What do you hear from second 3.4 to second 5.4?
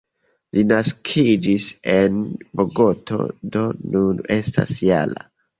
do nun estas -jara.